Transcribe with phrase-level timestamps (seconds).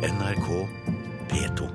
[0.00, 0.68] NRK
[1.28, 1.68] P2.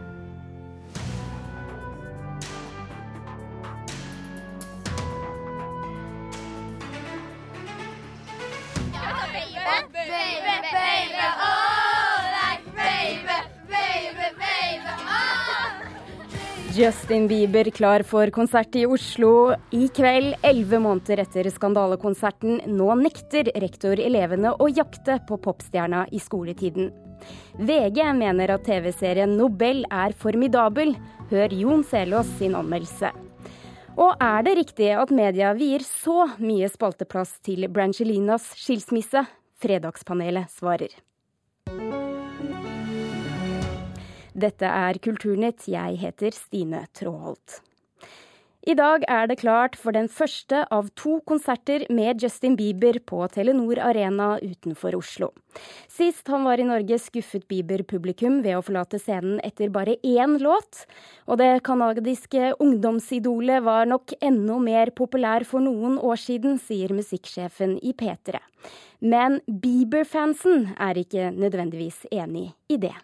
[16.73, 22.63] Justin Bieber klar for konsert i Oslo i kveld, elleve måneder etter skandalekonserten.
[22.73, 27.04] Nå nekter rektor elevene å jakte på popstjerna i skoletiden.
[27.59, 30.95] VG mener at TV-serien Nobel er formidabel.
[31.31, 33.11] Hør Jon Selås sin anmeldelse.
[33.95, 39.23] Og er det riktig at media vier så mye spalteplass til Brangelinas skilsmisse?
[39.55, 40.91] Fredagspanelet svarer.
[44.35, 45.69] Dette er Kulturnytt.
[45.71, 47.61] Jeg heter Stine Tråholt.
[48.65, 53.19] I dag er det klart for den første av to konserter med Justin Bieber på
[53.29, 55.27] Telenor Arena utenfor Oslo.
[55.85, 60.39] Sist han var i Norge, skuffet Bieber publikum ved å forlate scenen etter bare én
[60.41, 60.87] låt.
[61.29, 67.77] Og det canadiske ungdomsidolet var nok enda mer populær for noen år siden, sier musikksjefen
[67.85, 68.41] i P3.
[69.05, 72.97] Men Bieber-fansen er ikke nødvendigvis enig i det.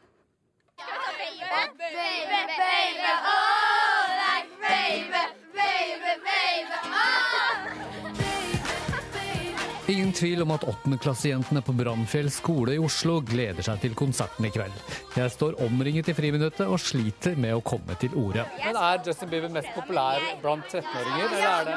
[9.92, 14.52] Ingen tvil om at åttendeklassejentene på Brannfjell skole i Oslo gleder seg til konserten i
[14.53, 14.78] kveld.
[15.17, 18.45] Jeg står omringet i friminuttet og sliter med å komme til orde.
[18.62, 21.75] Men Er Justin Bieber mest populær blant 13-åringer, eller er det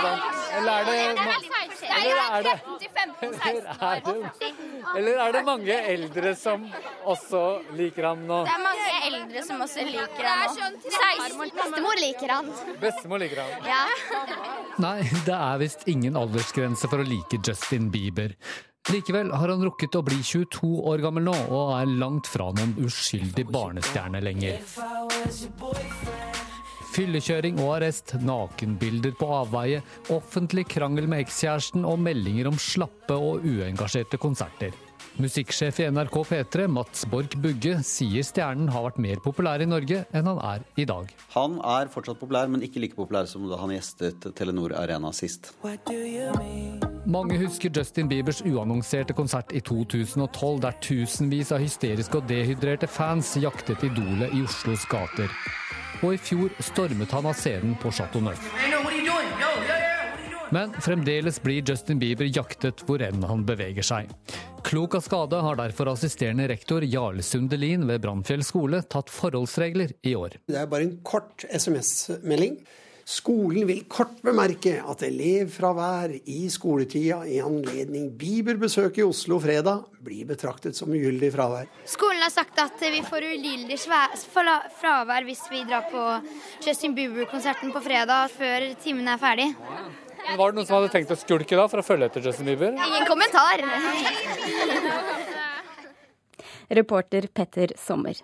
[0.00, 1.53] blant Eller er det
[2.34, 2.54] er det
[3.24, 4.50] eller er det,
[4.96, 6.66] eller er det mange eldre som
[7.10, 7.42] også
[7.78, 8.40] liker han nå?
[8.46, 10.68] Det er mange eldre som også liker han nå.
[10.90, 11.56] 16.
[11.62, 12.52] Bestemor liker han.
[12.82, 13.50] Bestemor liker han.
[13.68, 13.82] Ja.
[14.84, 18.36] Nei, det er visst ingen aldersgrense for å like Justin Bieber.
[18.92, 22.74] Likevel har han rukket å bli 22 år gammel nå, og er langt fra noen
[22.84, 24.60] uskyldig barnestjerne lenger.
[26.94, 29.80] Fyllekjøring og arrest, nakenbilder på avveie,
[30.14, 34.76] offentlig krangel med ekskjæresten og meldinger om slappe og uengasjerte konserter.
[35.18, 40.04] Musikksjef i NRK P3, Mats Borch Bugge, sier stjernen har vært mer populær i Norge
[40.14, 41.10] enn han er i dag.
[41.34, 45.50] Han er fortsatt populær, men ikke like populær som da han gjestet Telenor Arena sist.
[47.10, 53.34] Mange husker Justin Biebers uannonserte konsert i 2012, der tusenvis av hysteriske og dehydrerte fans
[53.42, 55.30] jaktet idolet i Oslos gater.
[56.04, 58.50] Og i fjor stormet han av scenen på Chateau Neuf.
[60.52, 64.10] Men fremdeles blir Justin Bieber jaktet hvor enn han beveger seg.
[64.64, 70.14] Klok av skade har derfor assisterende rektor Jarle Sundelin ved Brannfjell skole tatt forholdsregler i
[70.18, 70.36] år.
[70.46, 72.60] Det er bare en kort SMS-melding.
[73.04, 80.24] Skolen vil kort bemerke at elevfravær i skoletida i anledning Bieber-besøk i Oslo fredag blir
[80.30, 81.68] betraktet som ugyldig fravær.
[81.84, 86.04] Skolen har sagt at vi får ugyldig fravær hvis vi drar på
[86.64, 89.50] Justin Bieber-konserten på fredag før timen er ferdig.
[90.24, 92.48] Men var det noen som hadde tenkt å skulke da for å følge etter Justin
[92.48, 92.72] Bieber?
[92.72, 93.60] Ingen kommentar.
[96.72, 98.16] Reporter Petter Sommer.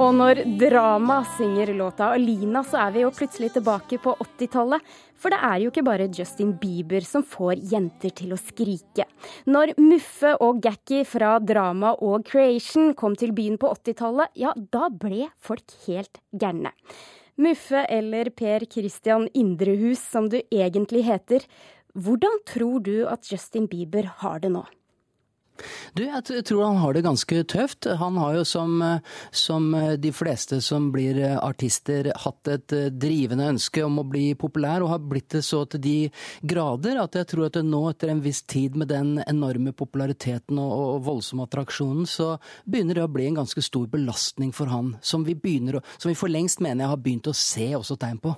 [0.00, 4.86] Og når Drama synger låta Alina, så er vi jo plutselig tilbake på 80-tallet.
[5.20, 9.04] For det er jo ikke bare Justin Bieber som får jenter til å skrike.
[9.44, 14.88] Når Muffe og Gacky fra Drama og Creation kom til byen på 80-tallet, ja, da
[14.88, 16.72] ble folk helt gærne.
[17.36, 21.44] Muffe, eller Per Christian Indrehus som du egentlig heter,
[21.92, 24.64] hvordan tror du at Justin Bieber har det nå?
[25.96, 27.88] Du, jeg tror han har det ganske tøft.
[28.00, 28.76] Han har jo som,
[29.30, 34.94] som, de fleste som blir artister hatt et drivende ønske om å bli populær, og
[34.94, 35.96] har blitt det så til de
[36.42, 40.74] grader at jeg tror at nå etter en viss tid med den enorme populariteten og,
[40.96, 42.34] og voldsomme attraksjonen, så
[42.64, 46.18] begynner det å bli en ganske stor belastning for han, som vi, begynner, som vi
[46.18, 48.36] for lengst mener jeg har begynt å se også tegn på.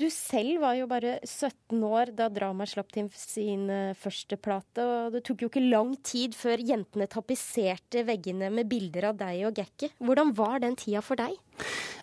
[0.00, 3.66] Du selv var jo bare 17 år da Drama slapp til sin
[4.00, 9.10] første plate, og det tok jo ikke lang tid før jentene tapetserte veggene med bilder
[9.10, 9.90] av deg og Gekke.
[10.00, 11.36] Hvordan var den tida for deg?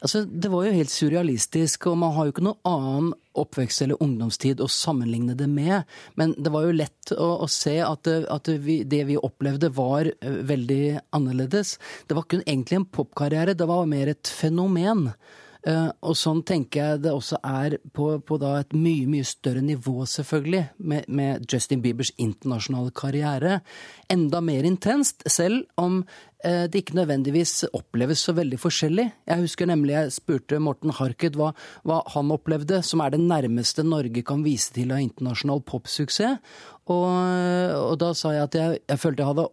[0.02, 4.04] Altså, Det var jo helt surrealistisk, og man har jo ikke noe annen oppvekst eller
[4.04, 5.90] ungdomstid å sammenligne det med.
[6.16, 10.10] Men det var jo lett å, å se at, at vi, det vi opplevde var
[10.22, 11.78] veldig annerledes.
[12.06, 15.08] Det var ikke egentlig en popkarriere, det var mer et fenomen.
[15.68, 20.06] Eh, og sånn tenker jeg det også er på, på et mye, mye større nivå,
[20.08, 23.60] selvfølgelig, med, med Justin Biebers internasjonale karriere.
[24.12, 26.00] Enda mer intenst, selv om
[26.46, 29.10] eh, det ikke nødvendigvis oppleves så veldig forskjellig.
[29.28, 31.52] Jeg husker nemlig jeg spurte Morten Harket hva,
[31.84, 36.40] hva han opplevde, som er det nærmeste Norge kan vise til av internasjonal popsuksess.
[36.88, 37.04] Og,
[37.76, 39.50] og da sa jeg at jeg, jeg følte jeg hadde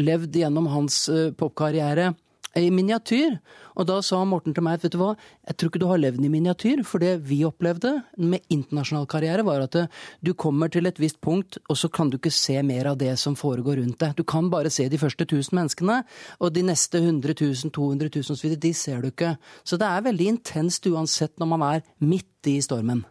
[0.00, 1.02] levd gjennom hans
[1.36, 2.14] popkarriere
[2.58, 3.36] i miniatyr.
[3.78, 5.12] Og da sa Morten til meg vet du hva,
[5.46, 6.82] jeg tror ikke du har levd i miniatyr.
[6.86, 9.90] For det vi opplevde med internasjonal karriere, var at uh,
[10.24, 13.14] du kommer til et visst punkt, og så kan du ikke se mer av det
[13.20, 14.16] som foregår rundt deg.
[14.18, 16.00] Du kan bare se de første 1000 menneskene,
[16.40, 19.36] og de neste 100 000, 200 000 osv., de ser du ikke.
[19.64, 23.04] Så det er veldig intenst uansett når man er midt i stormen.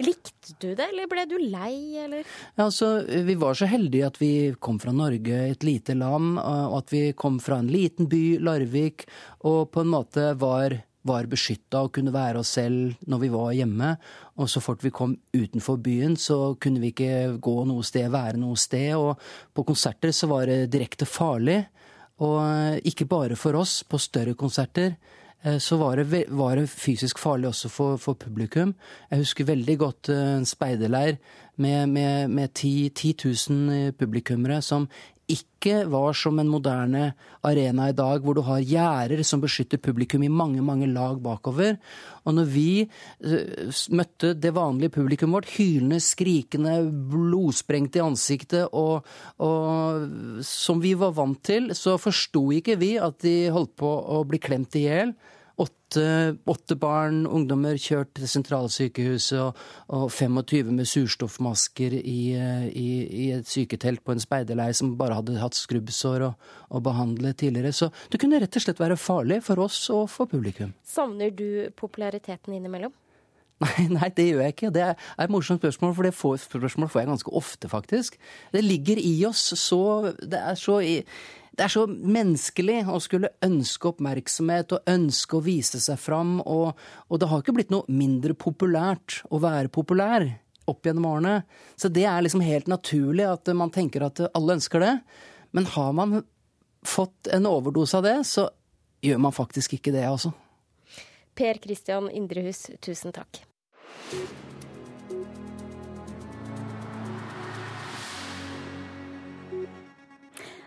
[0.00, 2.24] Likte du det, eller ble du lei, eller?
[2.56, 6.78] Ja, altså, Vi var så heldige at vi kom fra Norge, et lite land, og
[6.78, 9.06] at vi kom fra en liten by, Larvik,
[9.44, 13.52] og på en måte var, var beskytta og kunne være oss selv når vi var
[13.58, 13.92] hjemme.
[14.40, 18.40] Og så fort vi kom utenfor byen, så kunne vi ikke gå noe sted, være
[18.40, 18.94] noe sted.
[18.96, 19.20] Og
[19.52, 21.60] på konserter så var det direkte farlig.
[22.22, 24.94] Og ikke bare for oss, på større konserter
[25.58, 28.74] så var det, var det, fysisk farlig også for, for, publikum.
[29.10, 31.16] Jeg husker veldig godt en speiderleir
[31.56, 33.14] med, med, med 10, 10
[33.50, 34.88] 000 publikummere som
[35.30, 37.12] ikke var som en moderne
[37.46, 41.78] arena i dag, hvor du har gjerder som beskytter publikum i mange mange lag bakover.
[42.26, 42.66] Og når vi
[43.94, 46.74] møtte det vanlige publikum vårt, hylende, skrikende,
[47.12, 49.06] blodsprengte i ansiktet, og,
[49.38, 54.24] og som vi var vant til, så forsto ikke vi at de holdt på å
[54.28, 55.14] bli klemt i hjel.
[55.62, 56.04] Åtte,
[56.48, 59.58] åtte, barn, ungdommer, kjørt til sentralsykehuset, og,
[59.92, 65.36] og 25 med surstoffmasker i, i, i, et syketelt på en speiderleir som bare hadde
[65.38, 67.74] hatt skrubbsår og, og behandle tidligere.
[67.76, 70.74] Så det kunne rett og slett være farlig for oss og for publikum.
[70.88, 72.96] Savner du populariteten innimellom?
[73.62, 74.72] Nei, nei, det gjør jeg ikke.
[74.74, 78.18] Det er et morsomt spørsmål, for det får, spørsmål får jeg ganske ofte, faktisk.
[78.54, 80.96] Det ligger i oss så Det er så i,
[81.52, 86.78] det er så menneskelig å skulle ønske oppmerksomhet og ønske å vise seg fram, og,
[87.12, 90.24] og det har ikke blitt noe mindre populært å være populær
[90.70, 91.42] opp gjennom årene.
[91.76, 94.94] Så det er liksom helt naturlig at man tenker at alle ønsker det.
[95.52, 96.22] Men har man
[96.88, 98.48] fått en overdose av det, så
[99.04, 100.32] gjør man faktisk ikke det, altså.
[101.36, 103.44] Per Christian Indrehus, tusen takk.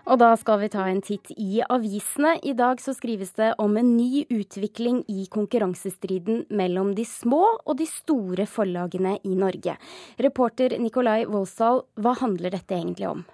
[0.05, 2.35] Og da skal vi ta en titt i avisene.
[2.45, 7.79] I dag så skrives det om en ny utvikling i konkurransestriden mellom de små og
[7.79, 9.73] de store forlagene i Norge.
[10.21, 13.25] Reporter Nikolai Volsdal, hva handler dette egentlig om?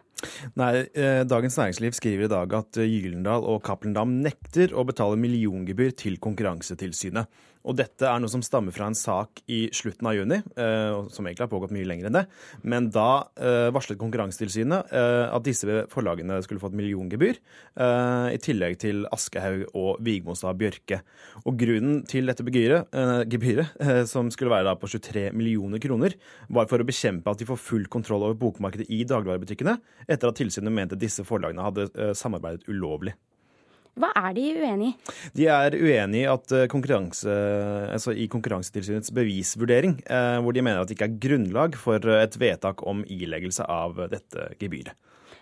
[0.56, 5.19] Nei, eh, Dagens Næringsliv skriver i dag at Gyldendal og Cappelen Dam nekter å betale
[5.19, 7.27] milliongebyr til Konkurransetilsynet.
[7.67, 11.27] Og dette er noe som stammer fra en sak i slutten av juni, eh, som
[11.27, 12.25] egentlig har pågått mye lenger enn det.
[12.65, 17.41] Men da eh, varslet Konkurransetilsynet eh, at disse forlagene skulle få et milliongebyr,
[18.31, 20.99] i tillegg til Aschehoug og Vigmostad Bjørke.
[21.47, 22.91] Og grunnen til dette begyret,
[23.31, 23.77] gebyret,
[24.09, 26.17] som skulle være på 23 millioner kroner,
[26.51, 29.77] var for å bekjempe at de får full kontroll over bokmarkedet i dagligvarebutikkene,
[30.07, 33.15] etter at tilsynet mente disse forlagene hadde samarbeidet ulovlig.
[33.99, 35.13] Hva er de uenig i?
[35.35, 37.33] De er uenig i at eh, konkurranse,
[37.91, 42.38] altså i Konkurransetilsynets bevisvurdering, eh, hvor de mener at det ikke er grunnlag for et
[42.39, 44.95] vedtak om ileggelse av dette gebyret.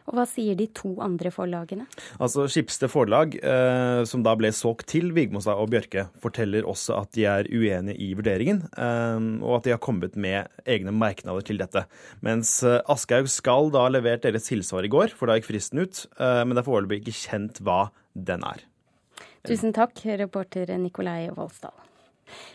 [0.10, 1.86] Og Hva sier de to andre forlagene?
[2.18, 7.14] Altså Skipsted forlag, eh, som da ble solgt til Vigmostad og Bjørke, forteller også at
[7.14, 11.62] de er uenige i vurderingen, eh, og at de har kommet med egne merknader til
[11.62, 11.86] dette.
[12.26, 15.86] Mens eh, Aschehoug skal da ha levert deres tilsvar i går, for da gikk fristen
[15.86, 17.84] ut, eh, men det er foreløpig ikke kjent hva
[18.26, 18.66] den er.
[19.48, 21.76] Tusen takk, reporter Nikolai Voldsdal.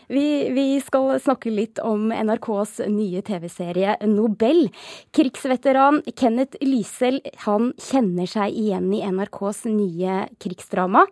[0.07, 4.67] Vi, vi, skal snakke litt om NRKs nye TV-serie Nobel.
[5.15, 11.05] Krigsveteran Kenneth Lysel han kjenner seg igjen i NRKs nye krigsdrama.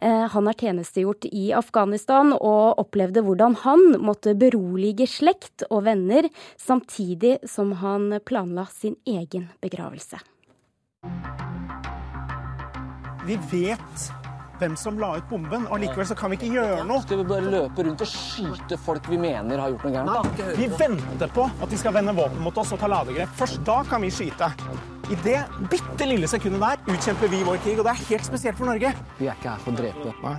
[0.00, 6.28] Eh, han har tjenestegjort i Afghanistan og opplevde hvordan han måtte berolige slekt og venner,
[6.58, 10.20] samtidig som han planla sin egen begravelse.
[13.26, 14.10] Vi vet
[14.60, 17.00] hvem som la ut bomben, og likevel så kan vi ikke gjøre noe.
[17.04, 20.42] Skal vi bare løpe rundt og skyte folk vi mener har gjort noe gærent?
[20.58, 23.32] Vi venter på at de skal vende våpen mot oss og ta ladegrep.
[23.40, 24.52] Først da kan vi skyte.
[25.10, 25.40] I det
[25.72, 28.92] bitte lille sekundet der utkjemper vi vår krig, og det er helt spesielt for Norge.
[29.18, 30.16] Vi er ikke her for å drepe.
[30.22, 30.36] Nei.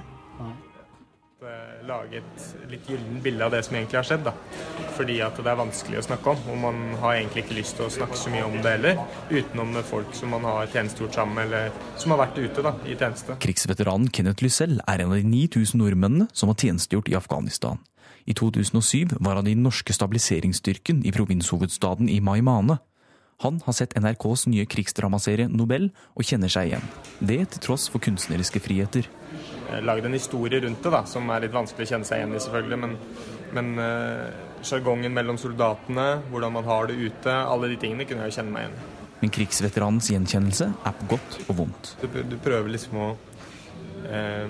[1.42, 4.26] Måte lage et litt gyllent bilde av det som egentlig har skjedd.
[4.28, 4.34] da.
[4.94, 7.88] Fordi at det er vanskelig å snakke om, og man har egentlig ikke lyst til
[7.88, 9.00] å snakke så mye om det heller.
[9.32, 12.94] Utenom folk som man har tjenestegjort sammen med, eller som har vært ute da, i
[12.94, 13.38] tjeneste.
[13.42, 17.82] Krigsveteranen Kenneth Lysell er en av de 9000 nordmennene som har tjenestegjort i Afghanistan.
[18.30, 22.78] I 2007 var han i den norske stabiliseringsstyrken i provinshovedstaden i Maimane.
[23.42, 26.86] Han har sett NRKs nye krigsdramaserie Nobel og kjenner seg igjen.
[27.18, 29.10] Det til tross for kunstneriske friheter.
[29.86, 32.42] Lagd en historie rundt det, da, som er litt vanskelig å kjenne seg igjen i,
[32.44, 32.80] selvfølgelig.
[32.84, 32.98] Men,
[33.56, 33.70] men
[34.68, 38.40] sjargongen uh, mellom soldatene, hvordan man har det ute, alle de tingene kunne jeg jo
[38.42, 38.90] kjenne meg igjen i.
[39.22, 41.92] Men krigsveteranens gjenkjennelse er på godt og vondt.
[42.02, 43.10] Du, du prøver liksom å
[44.10, 44.48] eh,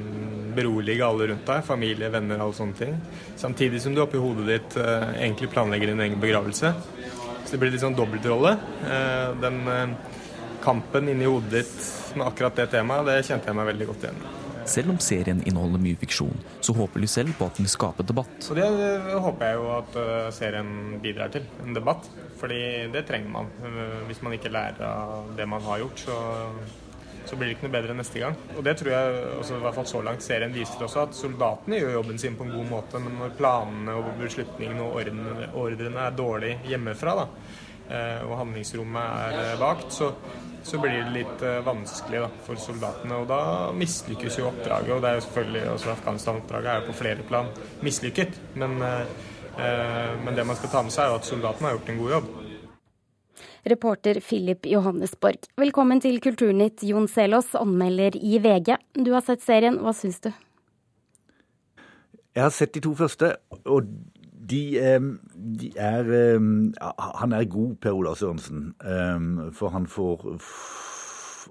[0.56, 2.96] berolige alle rundt deg, familie, venner, alle sånne ting.
[3.40, 6.74] Samtidig som du oppi hodet ditt eh, egentlig planlegger din egen begravelse.
[7.44, 8.56] Så det blir litt sånn dobbeltrolle.
[8.88, 9.98] Eh, den eh,
[10.64, 14.24] kampen inni hodet ditt med akkurat det temaet, det kjente jeg meg veldig godt igjen
[14.24, 14.41] i.
[14.72, 18.52] Selv om serien inneholder mye fiksjon, så håper Lysell på at den vil skape debatt.
[18.52, 18.68] Og det
[19.26, 22.08] håper jeg jo at eh, serien bidrar til, en debatt.
[22.42, 22.62] Fordi
[22.94, 23.50] det trenger man.
[24.08, 26.16] Hvis man ikke lærer av det man har gjort, så,
[27.30, 28.38] så blir det ikke noe bedre neste gang.
[28.56, 31.82] Og det tror jeg også, i hvert fall så langt serien viser også, at soldatene
[31.82, 33.02] gjør jobben sin på en god måte.
[33.04, 37.28] Men når planene og beslutningene og ordrene, ordrene er dårlig hjemmefra, da,
[37.92, 40.14] og handlingsrommet er vagt, så
[40.64, 43.18] så blir det litt vanskelig da, for soldatene.
[43.24, 43.42] Og da
[43.76, 44.94] mislykkes jo oppdraget.
[44.96, 47.50] Og det er jo selvfølgelig også Afghanistan-oppdraget er jo på flere plan
[47.86, 48.38] mislykket.
[48.62, 51.90] Men, eh, men, det man skal ta med seg, er jo at soldatene har gjort
[51.94, 52.30] en god jobb.
[53.72, 55.50] Reporter Philip Johannesborg.
[55.58, 58.78] Velkommen til Kulturnytt, Jon Selås, anmelder i VG.
[59.06, 60.32] Du har sett serien, hva syns du?
[62.32, 63.90] Jeg har sett de to første, og
[64.52, 64.62] de,
[65.62, 66.12] de er
[67.22, 68.74] Han er god, Per Olav Sørensen.
[69.56, 70.26] For han får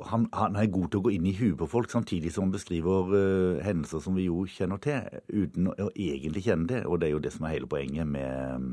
[0.04, 2.54] han, han, er god til å gå inn i huet på folk, samtidig som han
[2.54, 6.84] beskriver uh, hendelser som vi jo kjenner til, uten å, å, egentlig kjenne det.
[6.86, 8.68] Og det er jo det som er hele poenget med,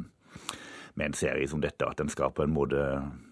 [0.96, 2.84] med en serie som dette, at den skal på en måte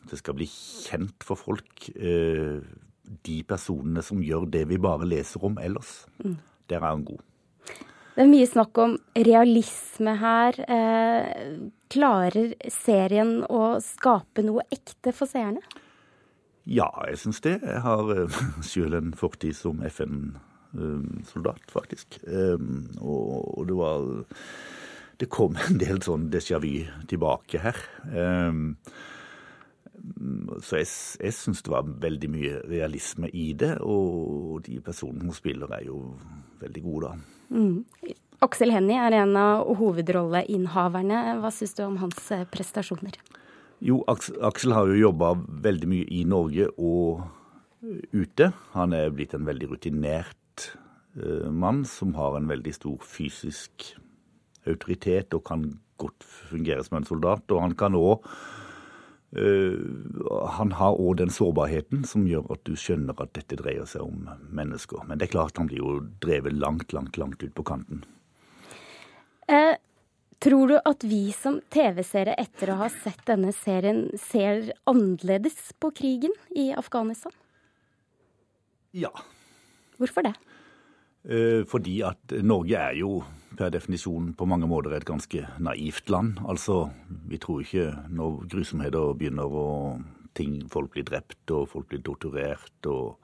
[0.05, 2.59] Det skal bli kjent for folk, uh,
[3.25, 6.05] de personene som gjør det vi bare leser om ellers.
[6.23, 6.37] Mm.
[6.69, 7.21] Der er han god.
[8.15, 8.93] Det er mye snakk om
[9.27, 10.55] realisme her.
[10.71, 11.31] Eh,
[11.91, 15.59] klarer serien å skape noe ekte for seerne?
[16.63, 17.57] Ja, jeg syns det.
[17.59, 22.21] Jeg har uh, sjøl en fortid som FN-soldat, faktisk.
[22.23, 24.07] Um, og, det var
[25.19, 27.83] Det kom en del sånn déjà vu tilbake her.
[28.15, 28.77] Um,
[30.63, 30.87] så jeg,
[31.19, 35.89] jeg syns det var veldig mye realisme i det, og de personene hun spiller, er
[35.91, 36.13] jo
[36.63, 37.34] veldig gode, da.
[37.49, 37.85] Mm.
[38.45, 41.39] Aksel Hennie er en av hovedrolleinnehaverne.
[41.41, 43.17] Hva syns du om hans prestasjoner?
[43.83, 45.33] Jo, Aksel har jo jobba
[45.65, 47.25] veldig mye i Norge og
[48.13, 48.51] ute.
[48.73, 50.69] Han er blitt en veldig rutinert
[51.19, 53.91] uh, mann som har en veldig stor fysisk
[54.65, 55.67] autoritet og kan
[56.01, 57.45] godt fungere som en soldat.
[57.51, 58.35] Og han kan uh,
[60.55, 64.29] Han har òg den sårbarheten som gjør at du skjønner at dette dreier seg om
[64.47, 65.03] mennesker.
[65.07, 68.05] Men det er klart han blir jo drevet langt, langt, langt ut på kanten.
[69.51, 69.75] Eh,
[70.43, 75.89] Tror du at vi som TV-seere etter å ha sett denne serien ser annerledes på
[75.95, 77.33] krigen i Afghanistan?
[78.95, 79.09] Ja.
[79.97, 80.35] Hvorfor det?
[81.25, 83.19] Eh, fordi at Norge er jo
[83.57, 86.39] per definisjon på mange måter et ganske naivt land.
[86.47, 86.89] Altså,
[87.29, 90.03] vi tror ikke når grusomheter begynner og
[90.35, 93.15] ting, folk blir drept og folk blir torturert og,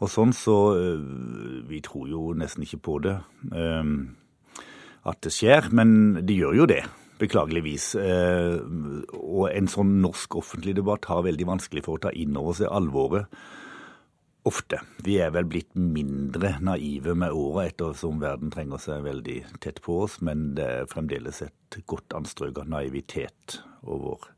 [0.00, 1.02] og sånn, så uh,
[1.68, 3.18] vi tror jo nesten ikke på det.
[3.52, 4.16] Um,
[5.04, 6.82] at det skjer, men de gjør jo det.
[7.20, 7.92] Beklageligvis.
[8.00, 8.56] Eh,
[9.16, 12.72] og en sånn norsk offentlig debatt har veldig vanskelig for å ta inn over seg
[12.72, 13.28] alvoret.
[14.48, 14.80] Ofte.
[15.04, 19.98] Vi er vel blitt mindre naive med åra ettersom verden trenger seg veldig tett på
[20.06, 24.30] oss, men det er fremdeles et godt anstrøk av naivitet over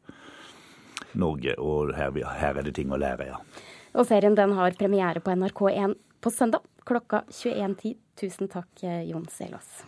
[1.12, 3.38] Norge, og her, her, er det ting å lære, ja.
[3.92, 5.94] Og serien den har premiere på NRK1
[6.25, 7.99] på søndag klokka 21.10.
[8.18, 9.82] Tusen takk, Jon Selås.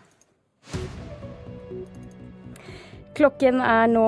[3.14, 4.04] Klokken er nå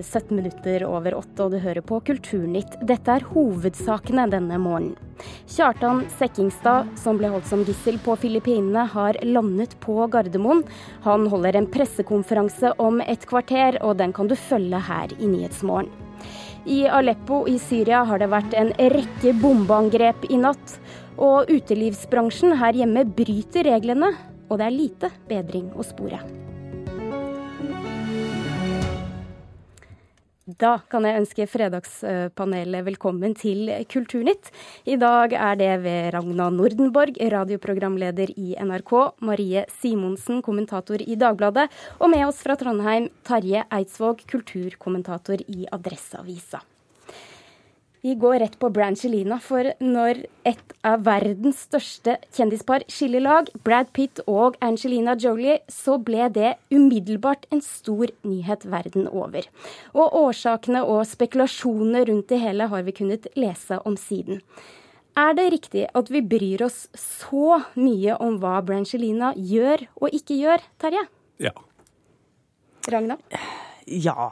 [0.00, 2.78] 17 minutter over åtte, og du hører på Kulturnytt.
[2.88, 4.96] Dette er hovedsakene denne morgenen.
[5.44, 10.64] Kjartan Sekkingstad, som ble holdt som gissel på Filippinene, har landet på Gardermoen.
[11.04, 15.92] Han holder en pressekonferanse om et kvarter, og den kan du følge her i Nyhetsmorgen.
[16.64, 20.78] I Aleppo i Syria har det vært en rekke bombeangrep i natt.
[21.20, 24.14] Og utelivsbransjen her hjemme bryter reglene,
[24.48, 26.24] og det er lite bedring å spore.
[30.48, 34.48] Da kan jeg ønske Fredagspanelet velkommen til Kulturnytt.
[34.88, 41.68] I dag er det ved Ragna Nordenborg, radioprogramleder i NRK, Marie Simonsen, kommentator i Dagbladet,
[42.00, 46.64] og med oss fra Trondheim, Tarje Eidsvåg, kulturkommentator i Adresseavisa.
[48.00, 53.90] Vi går rett på Brangelina, for når et av verdens største kjendispar skiller lag, Brad
[53.92, 59.44] Pitt og Angelina Jolie, så ble det umiddelbart en stor nyhet verden over.
[59.92, 64.40] Og årsakene og spekulasjonene rundt det hele har vi kunnet lese om siden.
[65.20, 70.38] Er det riktig at vi bryr oss så mye om hva Brangelina gjør og ikke
[70.40, 71.04] gjør, Terje?
[71.42, 71.52] Ja.
[72.88, 73.20] Ragna?
[73.84, 74.30] Ja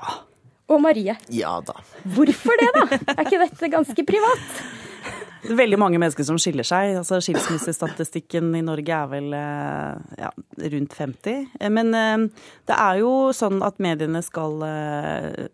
[0.69, 1.17] og Marie.
[1.33, 1.79] Ja da.
[2.17, 3.01] Hvorfor det, da?
[3.17, 4.61] Er ikke dette ganske privat?
[5.43, 6.97] Det er veldig mange mennesker som skiller seg.
[6.99, 10.33] Altså, Skilsmissestatistikken i Norge er vel eh, ja,
[10.75, 11.47] rundt 50.
[11.73, 12.27] Men eh,
[12.69, 15.47] det er jo sånn at mediene skal eh,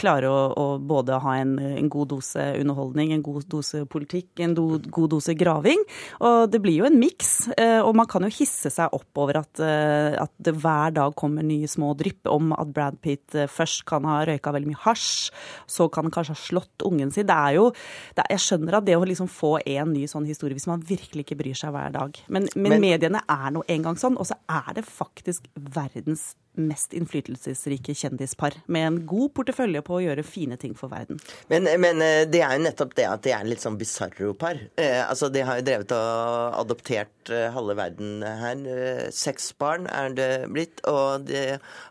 [0.00, 4.54] klare å, å både ha en, en, god dose underholdning, en god dose politikk, en
[4.56, 5.82] do, god dose graving.
[6.26, 7.48] Og det blir jo en miks.
[7.56, 11.16] Eh, og man kan jo hisse seg opp over at, eh, at det hver dag
[11.18, 14.84] kommer nye små drypp om at Brad Pitt eh, først kan ha røyka veldig mye
[14.84, 15.30] hasj,
[15.70, 17.28] så kan han kanskje ha slått ungen sin.
[17.28, 17.68] Det er jo
[18.16, 21.26] er, Jeg skjønner at det å liksom få en ny sånn historie, hvis man virkelig
[21.26, 22.18] ikke bryr seg hver dag.
[22.28, 24.18] Men, men, men mediene er nå engang sånn.
[24.20, 30.02] Og så er det faktisk verdens mest innflytelsesrike kjendispar, med en god portefølje på å
[30.04, 31.20] gjøre fine ting for verden.
[31.50, 34.60] Men, men eh, det er jo nettopp det at de er litt sånn bisarro-par.
[34.80, 38.62] Eh, altså, De har jo drevet og adoptert eh, halve verden her.
[38.76, 41.44] Eh, seks barn er det blitt, og de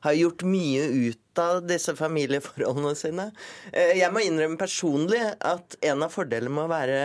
[0.05, 3.25] har gjort mye ut av disse familieforholdene sine.
[3.75, 6.99] Jeg må innrømme personlig at en av fordelene med å være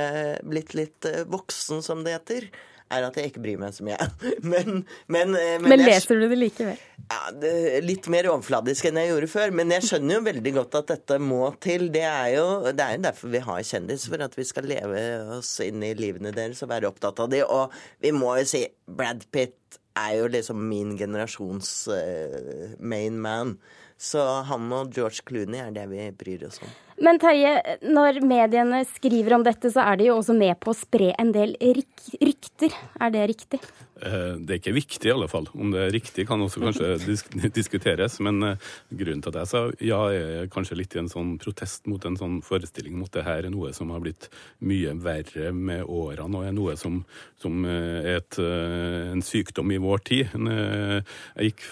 [0.47, 2.47] blitt litt voksen, som det heter,
[2.91, 3.99] er at jeg ikke bryr meg så mye.
[4.51, 6.79] Men, men, eh, men, men leser du det likevel?
[7.11, 7.53] Ja, det
[7.85, 9.55] Litt mer overfladisk enn jeg gjorde før.
[9.55, 11.89] Men jeg skjønner jo veldig godt at dette må til.
[11.95, 15.05] Det er jo, det er jo derfor vi har kjendis, for at vi skal leve
[15.39, 17.45] oss inn i livene deres og være opptatt av det.
[17.47, 23.57] Og vi må jo si Brad Pitt er jo liksom min generasjons uh, main man.
[24.01, 26.71] Så han og George Clooney er det vi bryr oss om.
[27.01, 30.77] Men Terje, når mediene skriver om dette, så er de jo også med på å
[30.77, 32.75] spre en del rykter.
[33.01, 33.61] Er det riktig?
[34.01, 35.47] Eh, det er ikke viktig, i alle fall.
[35.53, 38.19] Om det er riktig, kan også kanskje disk diskuteres.
[38.25, 41.89] Men uh, grunnen til at jeg sa ja, er kanskje litt i en sånn protest
[41.91, 44.29] mot en sånn forestilling mot det her er noe som har blitt
[44.65, 47.01] mye verre med årene, og er noe som,
[47.41, 50.37] som er et, en sykdom i vår tid.
[50.37, 51.65] Jeg gikk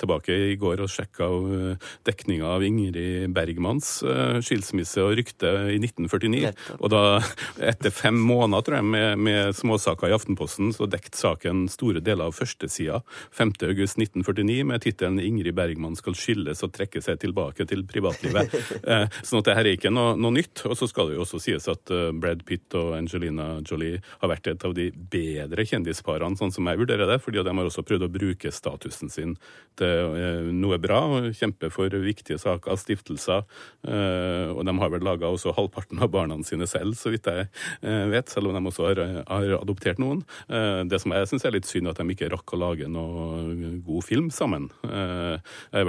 [0.00, 1.28] tilbake i går og sjekka
[2.06, 3.98] dekninga av Ingrid Bergmans
[4.46, 6.52] skilsmisse skilsmisse og rykte i 1949.
[6.80, 7.20] Og da,
[7.60, 12.28] etter fem måneder tror jeg, med, med småsaker i Aftenposten, så dekket saken store deler
[12.28, 13.02] av førstesida
[13.36, 18.52] 5.8.1949 med tittelen 'Ingrid Bergman skal skilles og trekke seg tilbake til privatlivet'.
[18.90, 20.64] eh, sånn at det her er ikke noe, noe, nytt.
[20.66, 24.30] Og så skal det jo også sies at uh, Brad Pitt og Angelina Jolie har
[24.30, 27.84] vært et av de bedre kjendisparene, sånn som jeg vurderer det, fordi de har også
[27.86, 29.36] prøvd å bruke statusen sin
[29.78, 33.46] til uh, noe bra, og kjempe for viktige saker, stiftelser.
[33.86, 37.46] Uh, og de har vel laga også halvparten av barna sine selv, så vidt jeg
[37.46, 40.24] eh, vet, selv om de også har, har adoptert noen.
[40.50, 43.78] Eh, det som jeg syns er litt synd, at de ikke rakk å lage noe
[43.86, 44.68] god film sammen.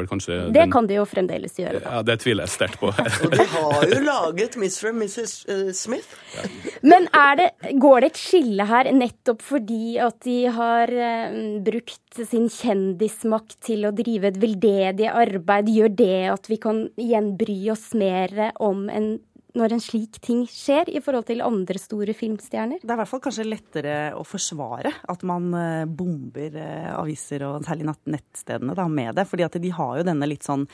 [0.08, 0.72] Kanskje, det den...
[0.72, 1.82] kan de jo fremdeles gjøre.
[1.82, 1.98] Da.
[1.98, 2.92] Ja, Det tviler jeg sterkt på.
[3.26, 4.92] og de har jo laget Mr.
[4.92, 5.34] og Mrs.
[5.78, 6.16] Smith.
[6.38, 6.46] Ja.
[6.86, 7.10] Men
[7.40, 7.50] det,
[7.82, 10.94] går det et skille her nettopp fordi at de har
[11.66, 15.69] brukt sin kjendismakt til å drive et veldedig arbeid?
[15.69, 19.17] Gjør det at vi kan igjen bry oss mer om en
[19.58, 22.82] når en slik ting skjer i forhold til andre store filmstjerner?
[22.82, 27.45] Det er i hvert fall kanskje lettere å forsvare at man eh, bomber eh, aviser
[27.47, 29.27] og særlig nettstedene da, med det.
[29.30, 30.67] fordi at de har jo denne litt sånn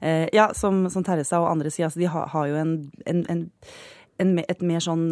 [0.00, 2.76] eh, Ja, som, som Teresa og andre sier, altså de har, har jo en,
[3.10, 3.46] en, en
[4.20, 5.08] en, et mer sånn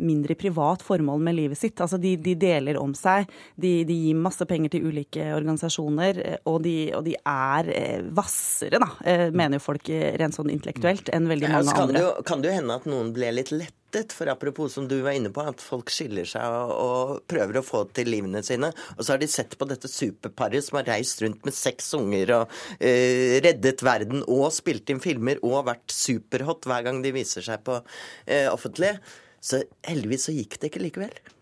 [0.00, 1.80] mindre privat formål med livet sitt.
[1.82, 6.38] Altså de, de deler om seg, de, de, gir masse penger til ulike organisasjoner, eh,
[6.50, 11.10] og de, og de er eh, hvassere, da, eh, mener jo folk rent sånn intellektuelt,
[11.14, 12.06] enn veldig mange ja, andre.
[12.26, 15.12] Kan det jo hende at noen ble litt lett lettet, for apropos som du var
[15.12, 18.72] inne på, at folk skiller seg og, og prøver å få til livene sine.
[18.96, 22.32] Og så har de sett på dette superparet som har reist rundt med seks unger
[22.40, 27.42] og uh, reddet verden og spilt inn filmer og vært superhot hver gang de viser
[27.42, 28.96] seg på uh, offentlig.
[29.40, 31.35] Så heldigvis så gikk det ikke likevel.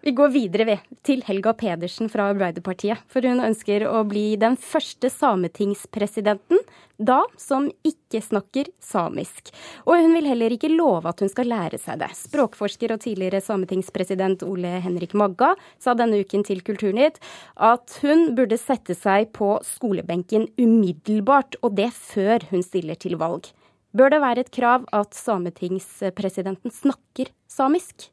[0.00, 3.02] Vi går videre ved, til Helga Pedersen fra Arbeiderpartiet.
[3.10, 6.62] For hun ønsker å bli den første sametingspresidenten,
[6.98, 9.50] da som ikke snakker samisk.
[9.86, 12.12] Og hun vil heller ikke love at hun skal lære seg det.
[12.16, 15.52] Språkforsker og tidligere sametingspresident Ole Henrik Magga
[15.82, 17.20] sa denne uken til Kulturnytt
[17.54, 23.50] at hun burde sette seg på skolebenken umiddelbart, og det før hun stiller til valg.
[23.98, 28.12] Bør det være et krav at sametingspresidenten snakker samisk?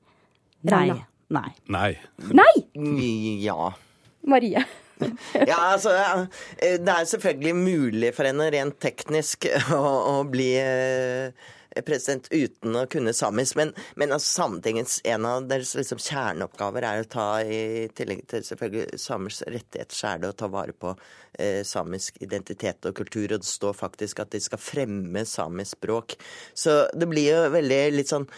[0.66, 1.06] Nei.
[1.34, 1.52] Nei.
[1.74, 1.92] Nei.
[2.18, 2.66] Nei!
[3.44, 3.74] Ja.
[4.28, 4.66] Marie.
[5.36, 5.92] Ja, altså,
[6.58, 9.44] eh, Det er selvfølgelig mulig for henne rent teknisk
[9.76, 11.52] å, å bli eh,
[11.84, 17.04] president uten å kunne samisk, men, men altså, Sametingets en av deres liksom, kjerneoppgaver er
[17.04, 20.94] å ta, i tillegg til selvfølgelig samers rettigheter, så er det å ta vare på
[20.96, 26.16] eh, samisk identitet og kultur, og det står faktisk at de skal fremme samisk språk.
[26.56, 28.30] Så det blir jo veldig litt sånn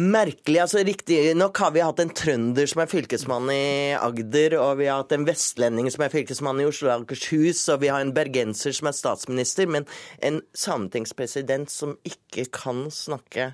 [0.00, 0.60] Merkelig.
[0.62, 5.02] altså Riktignok har vi hatt en trønder som er fylkesmann i Agder, og vi har
[5.02, 8.72] hatt en vestlending som er fylkesmann i Oslo og Akershus, og vi har en bergenser
[8.76, 9.84] som er statsminister, men
[10.24, 13.50] en sametingspresident som ikke kan snakke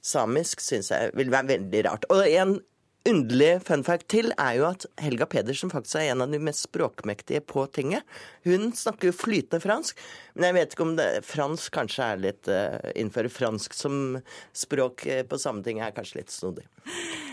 [0.00, 2.08] samisk, syns jeg vil være veldig rart.
[2.08, 2.56] Og en
[3.08, 6.66] underlig fun fact til er jo at Helga Pedersen faktisk er en av de mest
[6.66, 8.04] språkmektige på tinget.
[8.44, 10.00] Hun snakker jo flytende fransk,
[10.34, 14.20] men jeg vet ikke om det, fransk kanskje er litt uh, Innføre fransk som
[14.56, 16.66] språk eh, på Sametinget er kanskje litt snodig.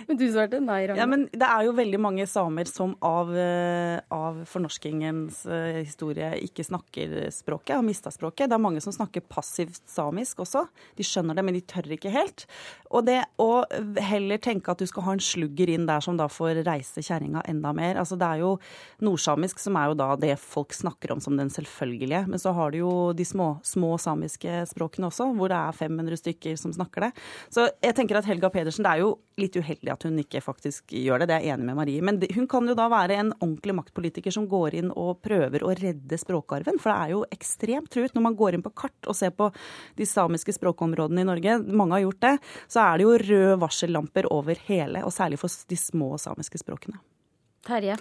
[0.08, 1.02] Men du svarte nei, Ragnar.
[1.02, 6.30] Ja, men det er jo veldig mange samer som av, eh, av fornorskingens eh, historie
[6.46, 8.48] ikke snakker språket, har mista språket.
[8.48, 10.64] Det er mange som snakker passivt samisk også.
[10.96, 12.46] De skjønner det, men de tør ikke helt.
[12.88, 13.66] Og det å
[14.00, 15.24] heller tenke at du skal ha en
[15.58, 17.98] slugger inn der som da får reise kjerringa enda mer.
[17.98, 18.58] Altså det er jo
[19.02, 22.28] nordsamisk som er jo da det folk snakker om som den selvfølgelige.
[22.28, 26.18] Men så har du jo de små, små samiske språkene også, hvor det er 500
[26.18, 27.12] stykker som snakker det.
[27.50, 30.94] Så jeg tenker at Helga Pedersen, det er jo litt uheldig at hun ikke faktisk
[30.98, 32.04] gjør det, det er jeg enig med Marie.
[32.06, 35.74] Men hun kan jo da være en ordentlig maktpolitiker som går inn og prøver å
[35.78, 36.80] redde språkarven.
[36.82, 39.52] For det er jo ekstremt truet når man går inn på kart og ser på
[39.98, 41.60] de samiske språkområdene i Norge.
[41.68, 42.34] Mange har gjort det.
[42.66, 46.98] Så er det jo røde varsellamper over hele, og særlig for de små samiske språkene.
[47.68, 47.98] Terje.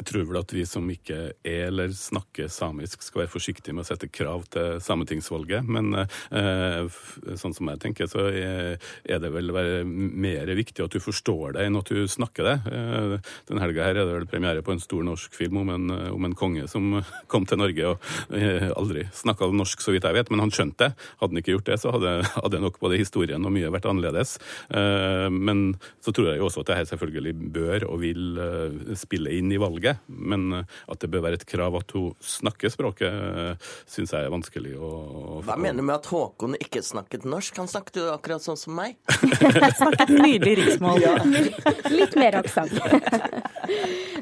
[0.00, 3.84] Jeg tror vel at vi som ikke er eller snakker samisk, skal være forsiktige med
[3.84, 5.66] å sette krav til sametingsvalget.
[5.68, 6.88] Men eh,
[7.36, 9.52] sånn som jeg tenker, så er det vel
[9.84, 12.56] mer viktig at du forstår det, enn at du snakker det.
[12.72, 13.16] Eh,
[13.50, 16.24] den helga her er det vel premiere på en stor norsk film om en, om
[16.26, 20.32] en konge som kom til Norge og eh, aldri snakka norsk, så vidt jeg vet,
[20.32, 21.08] men han skjønte det.
[21.20, 24.36] Hadde han ikke gjort det, så hadde, hadde nok både historien og mye vært annerledes.
[24.72, 28.96] Eh, men så tror jeg jo også at det her selvfølgelig bør og vil eh,
[28.98, 29.89] spille inn i valget.
[30.06, 34.26] Men eh, at det bør være et krav at hun snakker språket, uh, syns jeg
[34.26, 37.60] er vanskelig å, å Hva mener du med at Håkon ikke snakket norsk?
[37.62, 38.98] Han snakket jo akkurat sånn som meg.
[39.80, 41.04] snakket nydelig riksmål.
[41.04, 41.16] Ja.
[41.98, 42.76] Litt mer aksent.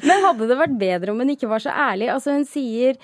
[0.05, 2.11] Men hadde det vært bedre om hun ikke var så ærlig?
[2.13, 2.99] Altså Hun sier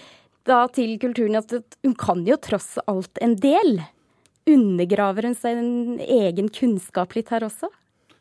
[0.48, 3.78] da til Kulturen at hun kan jo tross alt en del.
[4.50, 7.70] Undergraver hun sin egen kunnskap litt her også?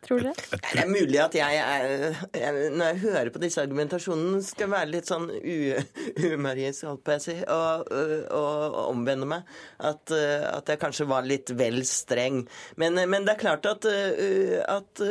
[0.04, 0.34] Tror du det?
[0.52, 4.92] Det er mulig at jeg, er, jeg når jeg hører på disse argumentasjonene, skal være
[4.92, 9.54] litt sånn umarisk, holdt på å si, og, og, og omvende meg.
[9.80, 12.44] At, at, jeg kanskje var litt vel streng.
[12.82, 15.04] Men, men det er klart at, at,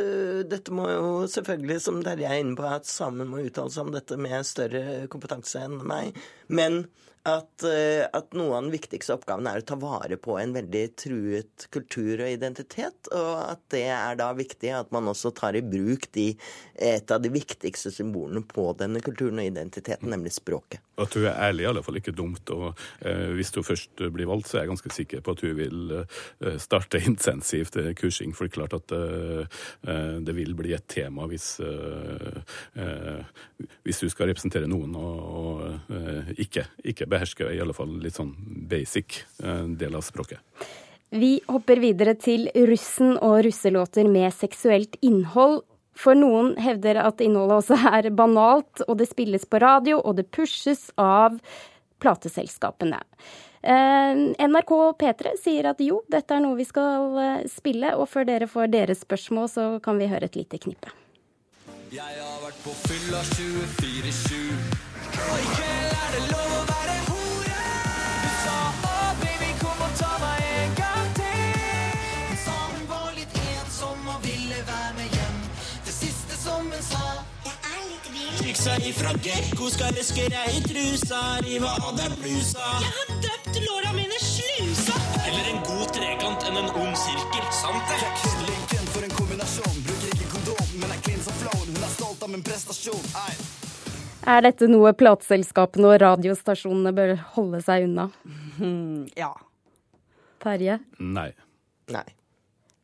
[0.49, 3.95] dette må jo selvfølgelig, som dere er inne på, at sammen må uttale seg om
[3.95, 6.13] dette med større kompetanse enn meg.
[6.53, 6.83] Men
[7.29, 11.67] at, at, noe av den viktigste oppgaven er å ta vare på en veldig truet
[11.71, 13.09] kultur og identitet.
[13.15, 16.33] Og at det er da viktig at man også tar i bruk de,
[16.75, 20.83] et av de viktigste symbolene på denne kulturen og identiteten, nemlig språket.
[21.01, 22.49] At hun er ærlig, i alle fall ikke dumt.
[22.53, 22.67] Og
[23.01, 25.95] eh, hvis hun først blir valgt, så er jeg ganske sikker på at hun vil
[26.03, 28.35] eh, starte intensivt kursing.
[28.35, 29.63] For det er klart at eh,
[30.23, 31.55] det vil bli et tema hvis,
[33.85, 38.33] hvis hun skal representere noen og, og ikke, ikke behersker i alle fall litt sånn
[38.69, 40.41] basic del av språket.
[41.13, 45.61] Vi hopper videre til russen og russelåter med seksuelt innhold.
[45.93, 50.25] For noen hevder at innholdet også er banalt, og det spilles på radio, og det
[50.33, 51.37] pushes av
[52.01, 52.97] plateselskapene.
[53.63, 58.73] NRK P3 sier at jo, dette er noe vi skal spille, og før dere får
[58.73, 60.89] deres spørsmål, så kan vi høre et lite knippe.
[61.93, 64.33] Jeg har vært på fylla 24-7,
[65.13, 66.62] og i kveld er det lov å
[78.65, 78.89] vill.
[78.89, 82.69] Ifra gekko, skal røske deg i trusa, rive av deg blusa.
[82.83, 84.95] Jeg har døpt låra mine slusa.
[85.25, 87.99] Heller en god trekant enn en ond sirkel, sant det?
[88.47, 91.69] Linken for en kombinasjon, bruker ikke kondom, men er clean som flowen.
[91.75, 93.05] Hun er stolt av min prestasjon.
[93.25, 93.35] Ei.
[94.33, 98.07] Er dette noe plateselskapene og radiostasjonene bør holde seg unna?
[99.19, 99.33] ja.
[100.43, 100.79] Terje?
[100.99, 101.31] Nei.
[101.91, 102.07] Nei.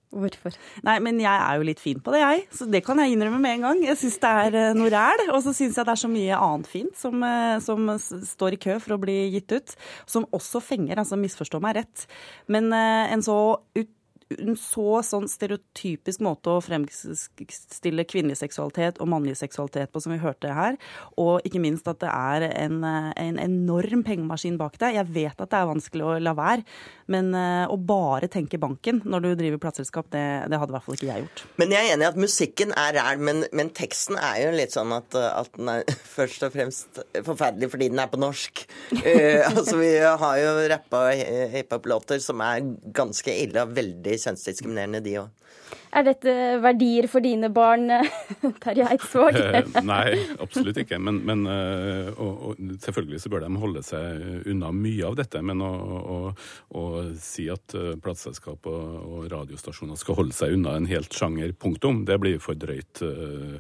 [0.10, 0.56] Hvorfor?
[0.82, 2.45] Nei, men jeg er jo litt fin på det, jeg.
[2.58, 3.84] Så det kan jeg innrømme med en gang.
[3.86, 5.22] Jeg syns det er eh, noe ræl.
[5.36, 8.62] Og så syns jeg det er så mye annet fint som, eh, som står i
[8.65, 9.76] kø for å bli gitt ut.
[10.10, 12.08] Som også fenger, altså misforstå meg rett.
[12.50, 13.38] Men eh, en så
[13.78, 13.93] ut
[14.37, 20.21] en så sånn stereotypisk måte å fremstille kvinnelig seksualitet og mannlig seksualitet på, som vi
[20.21, 20.77] hørte her.
[21.17, 24.93] Og ikke minst at det er en, en enorm pengemaskin bak det.
[24.99, 26.65] Jeg vet at det er vanskelig å la være,
[27.09, 30.85] men uh, å bare tenke banken når du driver plateselskap, det, det, hadde i hvert
[30.85, 31.43] fall ikke jeg gjort.
[31.61, 34.75] Men jeg er enig i at musikken er ræl, men, men, teksten er jo litt
[34.75, 38.63] sånn at, at, den er først og fremst forferdelig fordi den er på norsk.
[38.93, 41.03] Uh, altså Vi har jo rappa
[41.55, 42.61] hiphop-låter som er
[42.93, 45.29] ganske ille og veldig kjønnsdiskriminerende, de òg.
[45.89, 47.89] Er dette verdier for dine barn,
[48.63, 49.39] Terje Eidsvåg?
[49.86, 50.99] Nei, absolutt ikke.
[51.02, 55.41] Men, men og, og, selvfølgelig så bør de holde seg unna mye av dette.
[55.45, 56.17] Men å, å,
[56.78, 56.84] å
[57.17, 57.73] si at
[58.04, 62.58] plateselskap og, og, radiostasjoner skal holde seg unna en helt sjanger, punktum, det blir for
[62.60, 63.58] drøyt uh,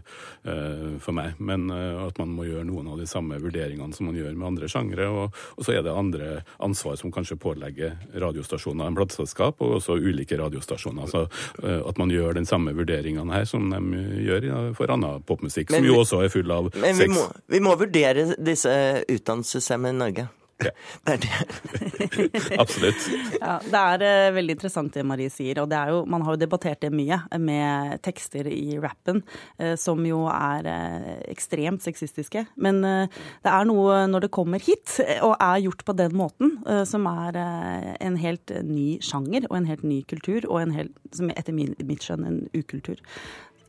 [1.01, 1.39] for meg.
[1.41, 4.51] Men uh, at man må gjøre noen av de samme vurderingene som man gjør med
[4.51, 5.09] andre sjangere.
[5.09, 6.29] Og, og, så er det andre
[6.61, 11.09] ansvar som kanskje pålegger radiostasjoner en plateselskap, og også ulike radiostasjoner.
[11.09, 11.25] Så
[11.59, 15.83] at man gjør gjør den samme vurderingene her som de gjør for annen popmusikk, men,
[15.83, 17.07] som jo også er full av men sex.
[17.07, 18.73] Men vi, vi må, vurdere disse
[19.07, 20.27] utdannelsessystemmene i Norge.
[20.59, 20.71] Ja.
[21.05, 22.57] Det er det.
[22.63, 23.05] Absolutt.
[23.39, 25.61] Ja, det er uh, veldig interessant det Marie sier.
[25.61, 29.21] og det er jo, Man har jo debattert det mye med tekster i rappen,
[29.61, 32.43] uh, som jo er uh, ekstremt sexistiske.
[32.59, 37.05] Men det er noe når det kommer hit, og er gjort på den måten, som
[37.09, 41.55] er en helt ny sjanger og en helt ny kultur, og en helt, som etter
[41.55, 42.99] min, mitt skjønn en ukultur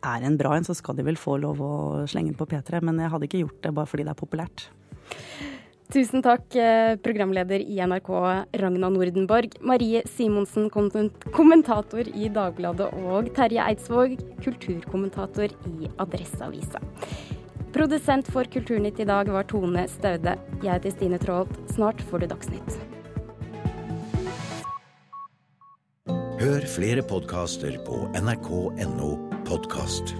[0.07, 1.72] er en bra en, så skal de vel få lov å
[2.11, 2.81] slenge den på P3.
[2.87, 4.68] Men jeg hadde ikke gjort det bare fordi det er populært.
[5.90, 8.11] Tusen takk, eh, programleder i NRK
[8.62, 16.79] Ragna Nordenborg, Marie Simonsen, kommentator i Dagbladet, og Terje Eidsvåg, kulturkommentator i Adresseavisa.
[17.72, 20.38] Produsent for Kulturnytt i dag var Tone Staude.
[20.62, 21.59] Jeg heter Stine Traalt.
[21.74, 22.79] Snart får du Dagsnytt.
[26.40, 30.14] Hør flere podkaster på nrk.no podkast.